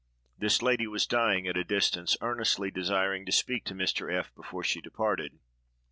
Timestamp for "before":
4.33-4.63